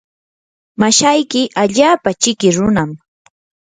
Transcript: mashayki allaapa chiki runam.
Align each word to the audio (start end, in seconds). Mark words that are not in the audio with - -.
mashayki 0.79 1.41
allaapa 1.61 2.09
chiki 2.21 2.49
runam. 2.55 2.91